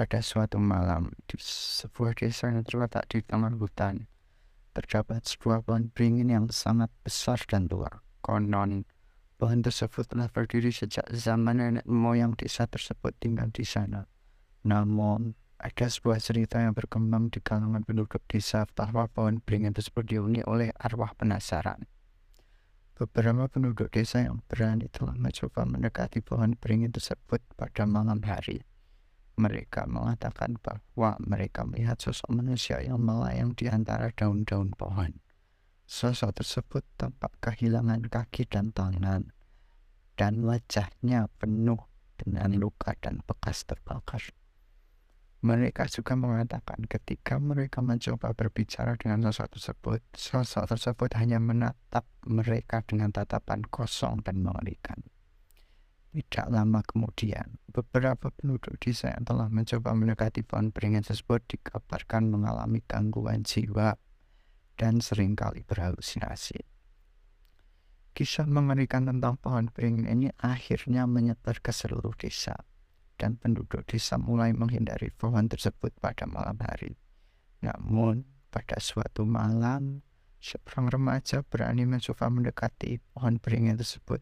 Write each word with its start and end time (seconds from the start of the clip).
Pada 0.00 0.24
suatu 0.24 0.56
malam, 0.56 1.12
di 1.28 1.36
sebuah 1.36 2.16
desa 2.16 2.48
yang 2.48 2.64
terletak 2.64 3.04
di 3.12 3.20
tengah 3.20 3.52
hutan, 3.52 4.08
terdapat 4.72 5.28
sebuah 5.28 5.60
pohon 5.60 5.92
beringin 5.92 6.32
yang 6.32 6.48
sangat 6.48 6.88
besar 7.04 7.36
dan 7.44 7.68
tua. 7.68 8.00
Konon, 8.24 8.88
pohon 9.36 9.60
tersebut 9.60 10.08
telah 10.08 10.32
berdiri 10.32 10.72
sejak 10.72 11.04
zaman 11.12 11.60
nenek 11.60 11.84
moyang 11.84 12.32
desa 12.32 12.64
tersebut 12.64 13.12
tinggal 13.20 13.52
di 13.52 13.60
sana. 13.60 14.08
Namun, 14.64 15.36
ada 15.60 15.84
sebuah 15.84 16.16
cerita 16.16 16.64
yang 16.64 16.72
berkembang 16.72 17.28
di 17.28 17.44
kalangan 17.44 17.84
penduduk 17.84 18.24
desa 18.24 18.64
bahwa 18.72 19.04
pohon 19.04 19.44
beringin 19.44 19.76
tersebut 19.76 20.08
dihuni 20.08 20.40
oleh 20.48 20.72
arwah 20.80 21.12
penasaran. 21.12 21.84
Beberapa 22.96 23.52
penduduk 23.52 23.92
desa 23.92 24.24
yang 24.24 24.40
berani 24.48 24.88
telah 24.88 25.12
mencoba 25.12 25.68
mendekati 25.68 26.24
pohon 26.24 26.56
beringin 26.56 26.88
tersebut 26.88 27.44
pada 27.52 27.84
malam 27.84 28.24
hari. 28.24 28.64
Mereka 29.40 29.88
mengatakan 29.88 30.60
bahwa 30.60 31.16
mereka 31.16 31.64
melihat 31.64 31.96
sosok 31.96 32.28
manusia 32.28 32.76
yang 32.84 33.00
melayang 33.00 33.56
di 33.56 33.72
antara 33.72 34.12
daun-daun 34.12 34.76
pohon. 34.76 35.16
Sosok 35.88 36.44
tersebut 36.44 36.84
tampak 37.00 37.32
kehilangan 37.40 38.04
kaki 38.12 38.44
dan 38.44 38.68
tangan, 38.76 39.32
dan 40.20 40.44
wajahnya 40.44 41.32
penuh 41.40 41.80
dengan 42.20 42.52
luka 42.60 42.92
dan 43.00 43.24
bekas 43.24 43.64
terbakar. 43.64 44.20
Mereka 45.40 45.88
juga 45.88 46.20
mengatakan 46.20 46.84
ketika 46.84 47.40
mereka 47.40 47.80
mencoba 47.80 48.36
berbicara 48.36 49.00
dengan 49.00 49.24
sosok 49.24 49.56
tersebut, 49.56 50.00
sosok 50.12 50.68
tersebut 50.68 51.16
hanya 51.16 51.40
menatap 51.40 52.04
mereka 52.28 52.84
dengan 52.84 53.08
tatapan 53.08 53.64
kosong 53.64 54.20
dan 54.20 54.44
mengerikan. 54.44 55.00
Tidak 56.10 56.50
lama 56.52 56.82
kemudian, 56.84 57.56
beberapa 57.70 58.34
penduduk 58.34 58.76
desa 58.82 59.14
yang 59.14 59.24
telah 59.24 59.46
mencoba 59.46 59.94
mendekati 59.94 60.42
pohon 60.42 60.74
beringin 60.74 61.06
tersebut 61.06 61.40
dikabarkan 61.46 62.28
mengalami 62.28 62.82
gangguan 62.84 63.46
jiwa 63.46 63.96
dan 64.74 64.98
sering 64.98 65.38
kali 65.38 65.62
berhalusinasi. 65.64 66.60
Kisah 68.10 68.50
mengerikan 68.50 69.06
tentang 69.06 69.38
pohon 69.38 69.70
beringin 69.70 70.10
ini 70.10 70.28
akhirnya 70.42 71.06
menyebar 71.06 71.62
ke 71.62 71.70
seluruh 71.70 72.12
desa, 72.18 72.58
dan 73.16 73.38
penduduk 73.38 73.86
desa 73.86 74.18
mulai 74.18 74.50
menghindari 74.50 75.14
pohon 75.14 75.46
tersebut 75.46 75.94
pada 76.02 76.26
malam 76.26 76.58
hari. 76.58 76.98
Namun, 77.62 78.26
pada 78.50 78.82
suatu 78.82 79.22
malam, 79.22 80.02
seorang 80.42 80.90
remaja 80.90 81.46
berani 81.46 81.86
mencoba 81.86 82.26
mendekati 82.26 82.98
pohon 83.14 83.38
beringin 83.38 83.78
tersebut 83.78 84.20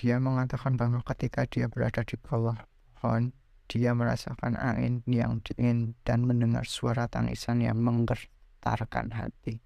dia 0.00 0.16
mengatakan 0.22 0.78
bahwa 0.78 1.02
ketika 1.02 1.44
dia 1.44 1.66
berada 1.66 2.00
di 2.06 2.16
bawah 2.16 2.56
pohon, 3.00 3.32
dia 3.70 3.96
merasakan 3.96 4.58
angin 4.60 5.00
yang 5.08 5.40
dingin 5.40 5.96
dan 6.04 6.28
mendengar 6.28 6.68
suara 6.68 7.08
tangisan 7.08 7.64
yang 7.64 7.80
menggetarkan 7.80 9.16
hati. 9.16 9.64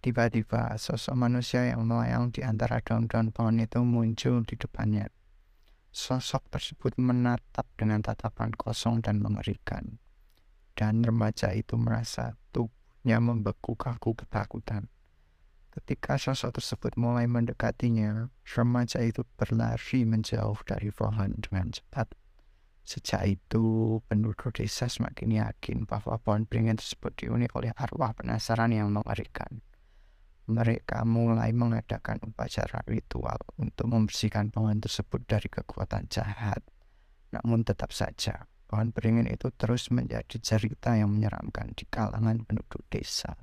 Tiba-tiba 0.00 0.80
sosok 0.80 1.12
manusia 1.12 1.68
yang 1.68 1.84
melayang 1.84 2.32
di 2.32 2.40
antara 2.40 2.80
daun-daun 2.80 3.28
pohon 3.36 3.60
itu 3.60 3.84
muncul 3.84 4.40
di 4.48 4.56
depannya. 4.56 5.12
Sosok 5.92 6.48
tersebut 6.48 6.96
menatap 6.96 7.68
dengan 7.76 8.00
tatapan 8.00 8.54
kosong 8.56 9.04
dan 9.04 9.20
mengerikan. 9.20 10.00
Dan 10.72 11.04
remaja 11.04 11.52
itu 11.52 11.76
merasa 11.76 12.38
tubuhnya 12.48 13.20
membeku 13.20 13.76
kaku 13.76 14.16
ketakutan. 14.16 14.88
Ketika 15.70 16.16
sosok 16.16 16.62
tersebut 16.62 16.96
mulai 16.96 17.28
mendekatinya, 17.28 18.32
remaja 18.56 19.02
itu 19.02 19.26
berlari 19.36 20.02
menjauh 20.08 20.56
dari 20.64 20.88
pohon 20.94 21.36
dengan 21.42 21.74
cepat. 21.74 22.19
Sejak 22.90 23.22
itu, 23.22 24.02
penduduk 24.10 24.50
desa 24.50 24.90
semakin 24.90 25.46
yakin 25.46 25.86
bahwa 25.86 26.18
pohon 26.18 26.42
beringin 26.42 26.74
tersebut 26.74 27.14
dihuni 27.14 27.46
oleh 27.54 27.70
arwah 27.78 28.10
penasaran 28.18 28.74
yang 28.74 28.90
mengerikan. 28.90 29.62
Mereka 30.50 31.06
mulai 31.06 31.54
mengadakan 31.54 32.18
upacara 32.26 32.82
ritual 32.90 33.38
untuk 33.62 33.86
membersihkan 33.86 34.50
pohon 34.50 34.82
tersebut 34.82 35.22
dari 35.22 35.46
kekuatan 35.46 36.10
jahat. 36.10 36.66
Namun 37.30 37.62
tetap 37.62 37.94
saja, 37.94 38.50
pohon 38.66 38.90
beringin 38.90 39.30
itu 39.30 39.54
terus 39.54 39.94
menjadi 39.94 40.42
cerita 40.42 40.98
yang 40.98 41.14
menyeramkan 41.14 41.70
di 41.78 41.86
kalangan 41.86 42.42
penduduk 42.42 42.82
desa. 42.90 43.38